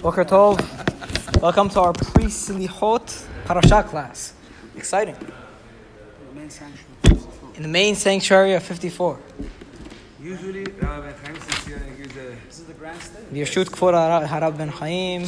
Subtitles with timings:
[0.00, 1.40] Boker Tov.
[1.42, 4.32] Welcome to our pre-Slichot parasha class.
[4.76, 5.16] Exciting.
[7.56, 9.18] In the main sanctuary of 54.
[10.20, 12.36] Usually, Rabbi Ben Chaim sits here gives a.
[12.46, 13.24] This is the grand stage.
[13.32, 15.26] Yeshut Kfur Harab Ben Chaim.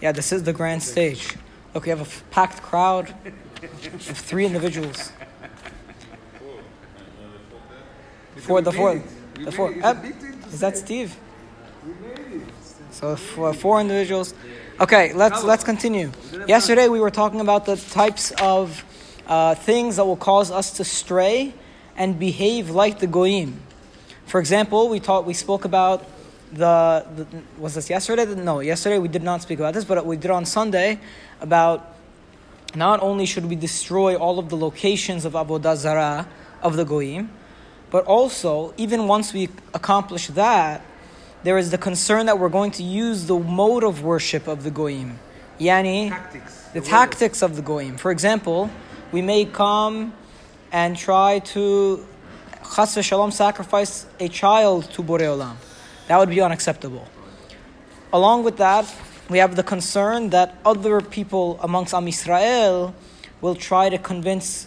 [0.00, 1.36] Yeah, this is the grand stage.
[1.74, 3.14] Look, we have a f- packed crowd
[3.62, 5.12] of three individuals.
[8.36, 9.02] Four, the four,
[9.34, 9.70] the made four.
[9.70, 9.76] it.
[9.76, 10.76] It's a big thing to Is that.
[10.76, 11.16] Steve?
[11.86, 12.42] We made it.
[12.92, 14.34] So for four individuals.
[14.78, 16.12] Okay, let's let's continue.
[16.46, 18.84] Yesterday we were talking about the types of
[19.26, 21.54] uh, things that will cause us to stray
[21.96, 23.62] and behave like the goyim.
[24.26, 26.04] For example, we taught we spoke about
[26.52, 28.26] the, the was this yesterday?
[28.26, 31.00] No, yesterday we did not speak about this, but we did on Sunday
[31.40, 31.96] about
[32.74, 36.28] not only should we destroy all of the locations of avodah zarah
[36.60, 37.30] of the goyim,
[37.90, 40.82] but also even once we accomplish that,
[41.42, 44.70] there is the concern that we're going to use the mode of worship of the
[44.70, 45.18] goyim,
[45.58, 46.68] yani Tactics.
[46.72, 47.96] the way tactics of the goyim.
[47.96, 48.70] For example,
[49.10, 50.12] we may come
[50.70, 52.06] and try to
[52.62, 55.56] chas v'shalom sacrifice a child to Borei Olam.
[56.08, 57.06] That would be unacceptable.
[58.12, 58.92] Along with that,
[59.28, 62.92] we have the concern that other people amongst Am Yisrael
[63.40, 64.66] will try to convince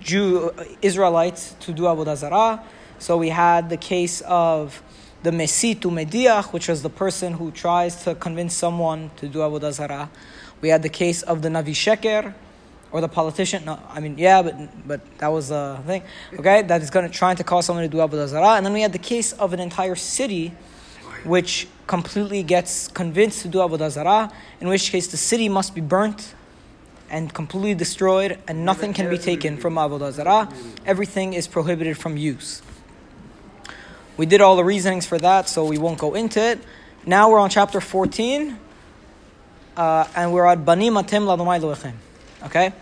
[0.00, 2.62] Jew uh, Israelites to do avodah zarah.
[2.98, 4.82] So we had the case of
[5.22, 9.72] the Mesitu Mediach, which was the person who tries to convince someone to do avodah
[9.72, 10.10] zarah.
[10.60, 12.34] We had the case of the Navi Sheker,
[12.92, 13.64] or the politician.
[13.64, 16.02] No, I mean, yeah, but but that was a thing.
[16.38, 18.56] Okay, that is going to trying to cause someone to do avodah zarah.
[18.56, 20.52] And then we had the case of an entire city,
[21.24, 24.30] which completely gets convinced to do avodah zarah.
[24.60, 26.34] In which case, the city must be burnt
[27.10, 30.48] and completely destroyed, and nothing can be taken from avodah zarah.
[30.86, 32.62] Everything is prohibited from use.
[34.22, 36.60] We did all the reasonings for that, so we won't go into it.
[37.04, 38.56] Now we're on chapter 14,
[39.76, 41.94] uh, and we're at Banim Atem Ladonai Elohechem.
[42.44, 42.72] Okay?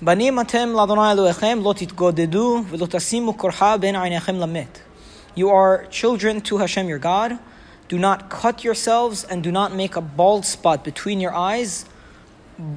[0.00, 4.68] Banim Atem Ladonai Elohechem lo titgodedu v'lo tasimu korha ben einechem lamet.
[5.34, 7.40] You are children to Hashem your God.
[7.88, 11.84] Do not cut yourselves and do not make a bald spot between your eyes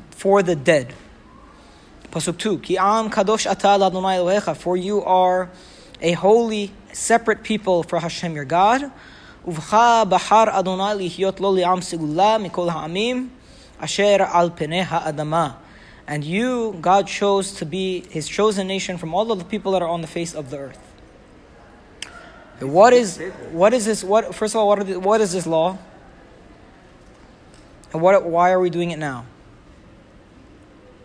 [0.10, 0.96] for the dead.
[2.10, 2.58] Pasuk 2.
[2.58, 4.58] Ki am kadosh ata ladonai Elohecha.
[4.58, 5.52] For you are
[6.03, 8.91] a holy, separate people for Hashem your God.
[9.47, 13.30] Uvcha bahar Adonai lihyot lo li'am segula mikol ha'amim
[13.81, 15.56] asher al peneh ha'adama.
[16.06, 19.81] And you, God chose to be His chosen nation from all of the people that
[19.81, 20.90] are on the face of the earth.
[22.59, 23.19] What is
[23.52, 24.03] what is this?
[24.03, 25.78] What first of all, what, the, what is this law?
[27.92, 28.24] And what?
[28.24, 29.25] Why are we doing it now?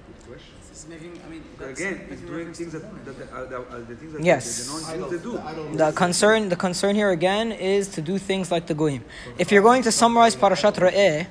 [0.06, 0.54] Good question.
[0.60, 3.44] This is making, I mean, that's again, it's doing things to that, the that, uh,
[3.44, 4.66] that, are, are the things that Yes.
[4.66, 5.76] the non-Jews they do.
[5.76, 9.04] The concern, the concern here again is to do things like the goyim.
[9.38, 11.26] If you're going to summarize Parashat Re'eh,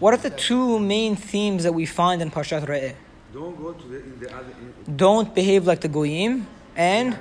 [0.00, 2.94] what are the two main themes that we find in Parashat Re'eh?
[3.32, 4.52] Don't go to the, in the other.
[4.86, 7.16] In, Don't behave like the goyim, and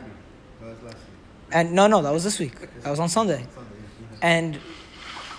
[1.51, 2.55] and no, no, that was this week.
[2.81, 3.45] That was on Sunday.
[4.21, 4.59] And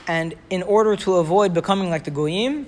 [0.07, 2.67] and in order to avoid becoming like the goyim,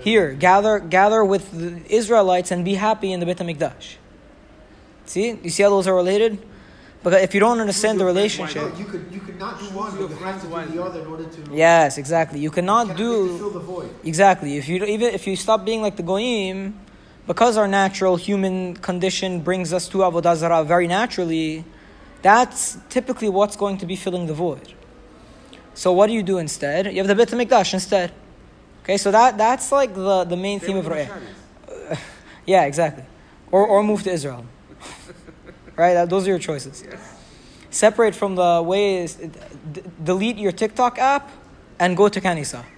[0.00, 3.96] here gather gather with the Israelites and be happy in the Beit Hamikdash.
[5.06, 6.38] See, you see how those are related?
[7.02, 10.10] Because if you don't understand the relationship, you could you could not do one, but
[10.10, 11.40] you have to do the other in order to.
[11.52, 12.40] yes, exactly.
[12.40, 13.90] You cannot you do fill the void.
[14.02, 14.56] Exactly.
[14.56, 16.74] If you even if you stop being like the goyim,
[17.26, 21.64] because our natural human condition brings us to avodah zarah very naturally,
[22.22, 24.74] that's typically what's going to be filling the void.
[25.74, 26.86] So what do you do instead?
[26.86, 28.10] You have the Beit Hamikdash instead.
[28.86, 31.10] Okay, so that that's like the, the main theme of Re'eh.
[32.46, 33.02] Yeah, exactly.
[33.50, 34.46] Or or move to Israel.
[35.76, 35.94] right?
[35.94, 36.84] That, those are your choices.
[37.70, 39.16] Separate from the ways.
[39.16, 41.28] d- delete your TikTok app
[41.80, 42.62] and go to Kanisa.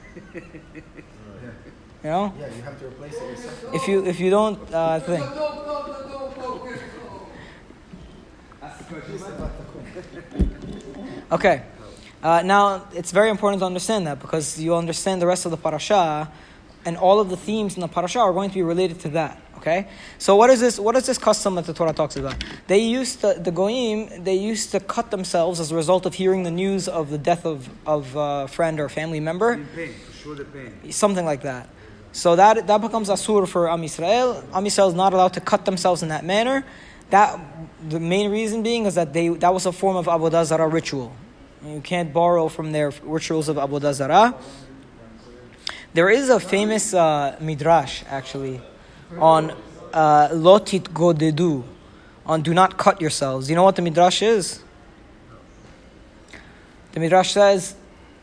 [2.04, 3.74] You know, Yeah, you have to replace it yourself.
[3.74, 5.26] if you if you don't uh, think.
[11.30, 11.62] Okay.
[12.22, 15.56] Uh, now it's very important to understand that because you understand the rest of the
[15.56, 16.30] parasha,
[16.84, 19.40] and all of the themes in the parasha are going to be related to that.
[19.58, 19.88] Okay.
[20.18, 20.78] So what is this?
[20.78, 22.36] What is this custom that the Torah talks about?
[22.68, 24.22] They used to, the goyim.
[24.22, 27.44] They used to cut themselves as a result of hearing the news of the death
[27.44, 29.94] of of a friend or family member in pain,
[30.52, 30.92] pain.
[30.92, 31.68] something like that.
[32.12, 34.44] So that that becomes asur for Am Yisrael.
[34.54, 36.64] Am Yisrael is not allowed to cut themselves in that manner.
[37.10, 37.38] That
[37.88, 41.12] the main reason being is that they that was a form of avodah zarah ritual.
[41.64, 44.34] You can't borrow from their rituals of avodah zarah.
[45.92, 48.60] There is a famous uh, midrash actually
[49.18, 49.50] on
[49.92, 51.64] uh, lo titgodedu,
[52.26, 53.48] on do not cut yourselves.
[53.50, 54.62] You know what the midrash is?
[56.92, 57.74] The midrash says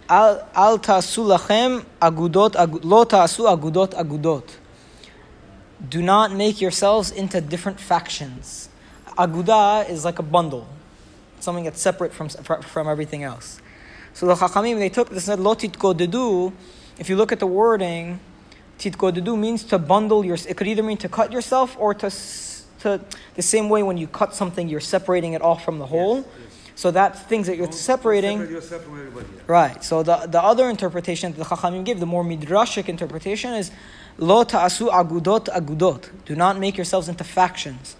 [0.07, 4.43] Al al lachem agudot agu- lo agudot agudot.
[5.89, 8.69] Do not make yourselves into different factions.
[9.17, 10.67] Aguda is like a bundle,
[11.45, 12.27] something that's separate from
[12.73, 13.61] from everything else.
[14.13, 16.51] So the Chachamim they took this and said lo titkodedu.
[16.97, 18.19] If you look at the wording,
[18.79, 20.37] titkodedu means to bundle your.
[20.49, 22.09] It could either mean to cut yourself or to
[22.79, 22.99] to
[23.35, 26.25] the same way when you cut something, you're separating it off from the whole.
[26.75, 28.39] So that things that you're Don't separating.
[28.39, 29.25] Separate yourself from everybody.
[29.27, 29.47] else.
[29.47, 29.83] Right.
[29.83, 33.71] So the, the other interpretation that the Chachamim give, the more midrashic interpretation is
[34.17, 36.09] Lo ta'asu agudot agudot.
[36.25, 37.95] Do not make yourselves into factions.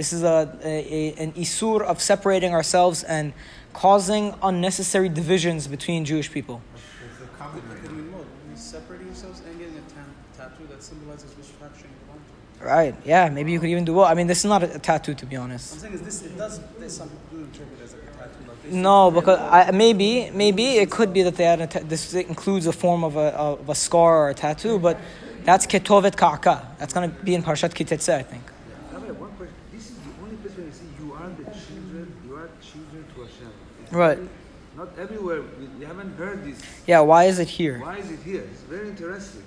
[0.00, 3.34] This is a, a, an isur of separating ourselves and
[3.74, 6.62] causing unnecessary divisions between Jewish people.
[7.04, 8.24] It's a common Could we mode?
[8.24, 12.22] When you separating yourselves and getting a tattoo that symbolizes which faction you belong
[12.58, 12.64] to.
[12.64, 12.94] Right.
[13.04, 13.28] Yeah.
[13.28, 14.06] Maybe you could even do well.
[14.06, 15.78] I mean, this is not a, a tattoo, to be I'm honest.
[15.78, 16.58] saying is this it does
[16.88, 18.72] some people interpret it as a tattoo like.
[18.72, 22.66] No, because I, maybe maybe it could be that they had a ta- this includes
[22.66, 24.98] a form of a, of a scar or a tattoo, but
[25.44, 26.66] that's ketovet ka'aka.
[26.78, 28.44] That's going to be in Parshat Ki Tetze, I think.
[28.92, 29.54] Rabbi, one question.
[29.80, 33.02] This is the only place where you see you are the children, you are children
[33.14, 33.52] to Hashem.
[33.82, 34.18] It's Right.
[34.18, 34.28] very-
[34.76, 35.40] Not everywhere.
[35.58, 36.60] We, we haven't heard this.
[36.86, 37.00] Yeah.
[37.00, 37.78] Why is it here?
[37.80, 38.42] Why is it here?
[38.52, 39.42] It's very interesting.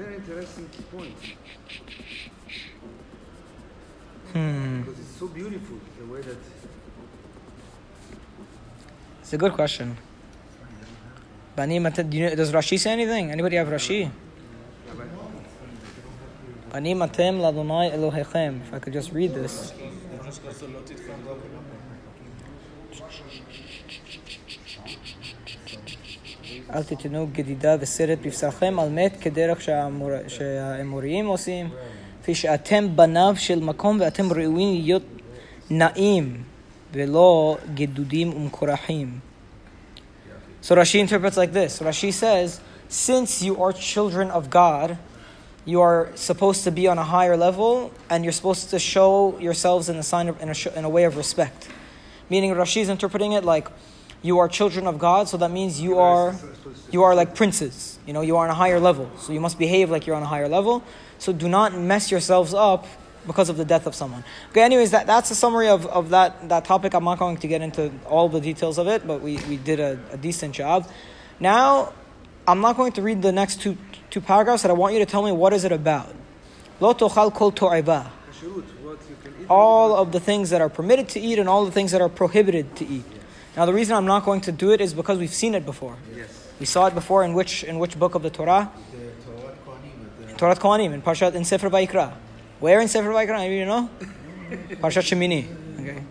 [0.00, 1.18] Very interesting point.
[4.32, 4.82] Hmm.
[4.82, 6.38] Because it's so beautiful the way that.
[9.20, 9.96] It's a good question.
[11.56, 13.32] Bani Mata- do you know- Does Rashi say anything?
[13.32, 14.10] Anybody have Rashi?
[16.69, 18.61] Rabbi, Bani matem ladonai Elohechem.
[18.61, 19.73] If I could just read this.
[26.73, 31.69] אל תיתנו גדידה וסרט בבשרכם על מת כדרך שהאמור- שהאמוריים עושים,
[32.21, 35.03] כפי שאתם בניו של מקום ואתם ראויים להיות
[35.69, 36.43] נאים
[36.93, 39.19] ולא גדודים ומקורחים.
[40.63, 41.79] So Rashi interprets like this.
[41.79, 42.59] Rashi says,
[42.89, 44.97] since you are children of God,
[45.64, 49.88] you are supposed to be on a higher level, and you're supposed to show yourselves
[49.88, 51.68] in a sign of, in a, in a way of respect.
[52.28, 53.68] Meaning, Rashi is interpreting it like
[54.22, 56.34] you are children of God, so that means you are
[56.90, 57.98] you are like princes.
[58.06, 60.22] You know, you are on a higher level, so you must behave like you're on
[60.22, 60.82] a higher level.
[61.18, 62.86] So do not mess yourselves up
[63.26, 64.24] because of the death of someone.
[64.50, 66.94] Okay, anyways, that, that's a summary of, of that, that topic.
[66.94, 69.80] I'm not going to get into all the details of it, but we, we did
[69.80, 70.88] a, a decent job.
[71.38, 71.92] Now,
[72.50, 73.78] I'm not going to read the next two,
[74.10, 76.12] two paragraphs, and I want you to tell me what is it about.
[76.80, 78.10] Lo tochal kol to'ibah.
[78.32, 79.46] kashrut, what you can eat.
[79.48, 82.08] All of the things that are permitted to eat and all the things that are
[82.08, 83.04] prohibited to eat.
[83.56, 85.96] Now, the reason I'm not going to do it is because we've seen it before.
[86.12, 86.48] Yes.
[86.58, 88.72] We saw it before in which, in which book of the Torah?
[88.90, 88.98] The
[89.30, 92.14] Torat Kohanim, the Torat Kohanim, in Parshat, in Sefer Vayikra.
[92.58, 93.48] Where in Sefer Vayikra?
[93.48, 93.88] You know?
[94.82, 95.46] Parshat Shemini.
[95.80, 96.02] Okay.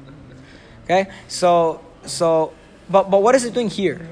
[0.85, 1.11] Okay.
[1.27, 2.53] So, so,
[2.89, 4.07] but but what is it doing here?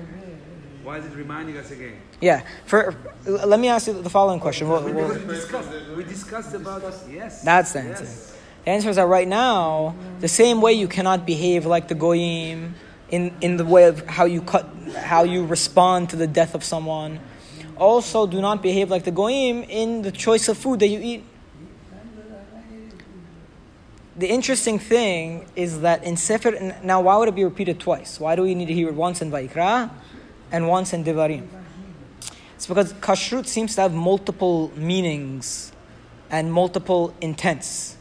[0.83, 1.95] Why is it reminding us again?
[2.21, 2.41] Yeah.
[2.65, 4.67] For let me ask you the following question.
[4.69, 6.81] We'll- we'll- we discussed, we discussed about
[7.11, 7.41] yes.
[7.43, 8.03] that's the answer.
[8.05, 8.33] Yes.
[8.65, 12.75] The answer is that right now, the same way you cannot behave like the goyim
[13.09, 14.65] in in the way of how you cut,
[14.95, 17.19] how you respond to the death of someone.
[17.77, 21.23] Also, do not behave like the goyim in the choice of food that you eat.
[24.15, 28.19] The interesting thing is that in Sefer, now why would it be repeated twice?
[28.19, 29.91] Why do we need to hear it once in Vayikra
[30.51, 31.45] and once in Devarim?
[32.57, 35.71] It's because kashrut seems to have multiple meanings
[36.31, 37.95] and multiple intents.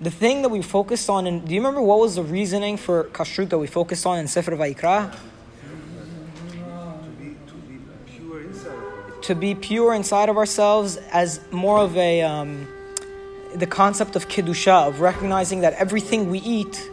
[0.00, 3.04] The thing that we focused on, and do you remember what was the reasoning for
[3.06, 5.12] kashrut that we focused on in Sefer Vayikra?
[9.22, 12.68] To be pure inside of ourselves as more of a, um,
[13.56, 16.88] the concept of kedusha, of recognizing that everything we eat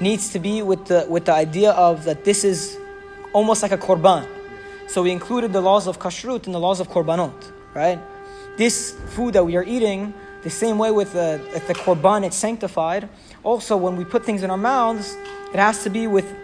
[0.00, 2.78] needs to be with the, with the idea of that this is
[3.32, 4.37] almost like a korban.
[4.88, 8.00] So we included the laws of kashrut and the laws of korbanot, right?
[8.56, 13.08] This food that we are eating, the same way with the, the korban, it's sanctified.
[13.44, 15.14] Also, when we put things in our mouths,
[15.52, 16.34] it has to be with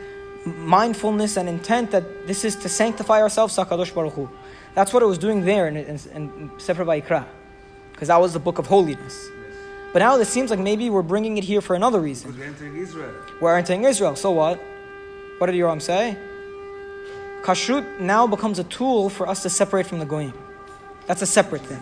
[0.45, 4.29] mindfulness and intent that this is to sanctify ourselves, Sakadosh Baruch Hu.
[4.75, 7.25] That's what it was doing there in, in, in Sefer Vayikra,
[7.93, 9.27] because that was the book of holiness.
[9.95, 12.37] But now it seems like maybe we're bringing it here for another reason.
[12.37, 13.15] We're entering Israel.
[13.41, 14.17] We're entering Israel.
[14.17, 14.61] So what?
[15.39, 16.19] What did Yoram say?
[17.45, 20.33] Kashrut now becomes a tool for us to separate from the goyim.
[21.07, 21.81] That's a separate thing,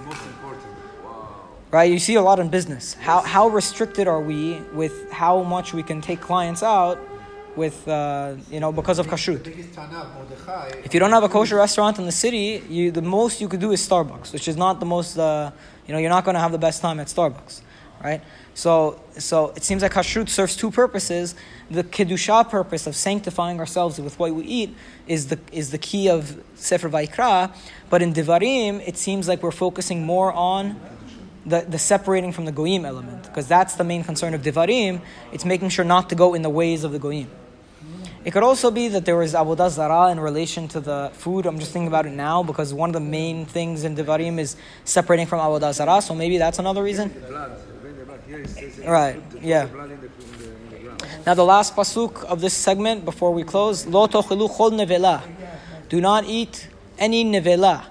[1.04, 1.28] Wow.
[1.70, 1.88] right?
[1.90, 2.94] You see a lot in business.
[2.94, 6.98] How how restricted are we with how much we can take clients out
[7.54, 9.44] with uh, you know because of kashrut?
[9.44, 10.80] biggest Tanakh, Mordechai.
[10.84, 13.60] If you don't have a kosher restaurant in the city, you the most you could
[13.60, 15.52] do is Starbucks, which is not the most uh,
[15.86, 17.60] you know you're not going to have the best time at Starbucks,
[18.02, 18.20] right?
[18.54, 21.34] So, so it seems like kashrut serves two purposes.
[21.70, 24.74] The kedusha purpose of sanctifying ourselves with what we eat
[25.06, 27.54] is the is the key of Sefer Vayikra.
[27.88, 30.80] But in Devarim, it seems like we're focusing more on
[31.46, 35.00] the, the separating from the goyim element because that's the main concern of Devarim.
[35.32, 37.30] It's making sure not to go in the ways of the goyim.
[38.24, 41.44] It could also be that there was avodah zara in relation to the food.
[41.44, 44.54] I'm just thinking about it now because one of the main things in Devarim is
[44.84, 46.00] separating from avodah zara.
[46.00, 47.10] So maybe that's another reason.
[48.86, 49.66] Right, yeah.
[51.26, 55.22] Now the last pasuk of this segment before we close: Lo tochilu chol nevela.
[55.88, 57.84] Do not eat any nevela.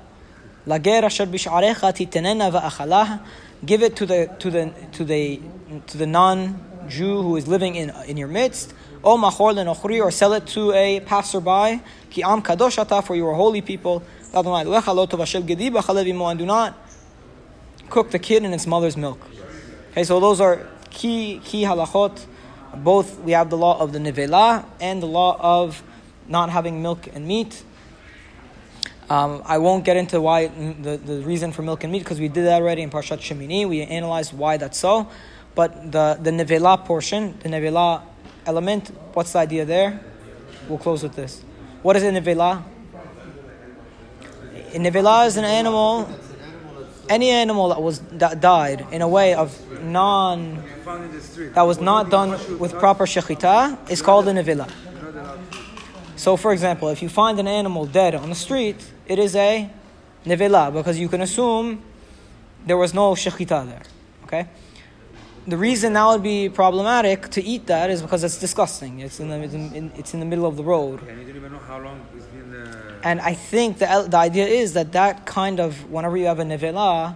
[0.65, 3.21] Lager asher bish'arecha titenena va'achalah.
[3.65, 5.39] Give it to the to the to the
[5.88, 8.74] to the non-Jew who is living in in your midst.
[9.03, 11.81] O machor lenochri, or sell it to a passerby.
[12.10, 14.03] Ki am kadosh ata, for you are holy people.
[14.33, 14.43] And
[16.39, 16.77] do not
[17.89, 19.19] cook the kid in its mother's milk.
[19.91, 22.25] Okay, so those are key key halachot.
[22.75, 25.83] Both we have the law of the nevela and the law of
[26.29, 27.62] not having milk and meat.
[29.10, 32.29] Um, I won't get into why the, the reason for milk and meat because we
[32.29, 33.67] did that already in Parshat Shemini.
[33.67, 35.10] We analyzed why that's so.
[35.55, 38.03] But the, the nevela portion, the nevela
[38.45, 40.00] element, what's the idea there?
[40.69, 41.43] We'll close with this.
[41.81, 42.63] What is a nevela?
[44.74, 46.07] A nevela is an animal,
[47.11, 49.49] any animal that was that died in a way of
[49.83, 50.63] non
[51.53, 54.67] that was not done with proper shechita is called a to.
[56.15, 59.69] So, for example, if you find an animal dead on the street, it is a
[60.25, 61.81] nevela because you can assume
[62.65, 63.83] there was no shechita there.
[64.25, 64.47] Okay.
[65.48, 69.00] The reason that would be problematic to eat that is because it's disgusting.
[69.00, 71.01] It's in the it's in, it's in the middle of the road.
[71.07, 72.53] And you don't even know how long it's been.
[72.53, 76.39] Uh, And I think the, the idea is that that kind of, whenever you have
[76.39, 77.15] a nevela,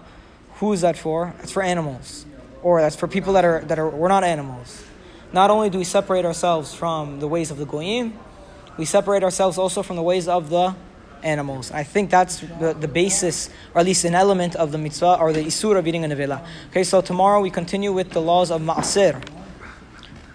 [0.55, 1.35] who is that for?
[1.43, 2.25] It's for animals.
[2.63, 4.83] Or that's for people that are, that are, we're not animals.
[5.31, 8.17] Not only do we separate ourselves from the ways of the goyim,
[8.77, 10.73] we separate ourselves also from the ways of the
[11.23, 11.71] animals.
[11.71, 15.33] I think that's the, the basis, or at least an element of the mitzvah, or
[15.33, 16.45] the isur of eating a nevela.
[16.69, 19.21] Okay, so tomorrow we continue with the laws of ma'aser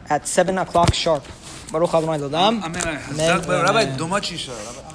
[0.08, 1.24] at 7 o'clock sharp.
[1.70, 2.62] Baruch Adonai L'olam.
[2.62, 2.82] Amen.
[2.84, 4.89] Rabbi, Domachi, Rabbi.